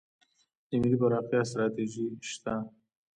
د 0.67 0.71
ملي 0.81 0.97
پراختیا 1.01 1.41
ستراتیژي 1.49 2.05
شته؟ 2.31 2.53